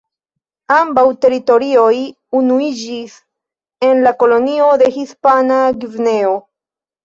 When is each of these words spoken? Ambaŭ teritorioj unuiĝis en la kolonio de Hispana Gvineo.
Ambaŭ 0.75 1.03
teritorioj 1.25 1.91
unuiĝis 2.41 3.19
en 3.91 4.03
la 4.09 4.17
kolonio 4.27 4.73
de 4.85 4.91
Hispana 4.99 5.63
Gvineo. 5.87 6.37